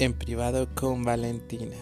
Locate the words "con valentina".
0.74-1.76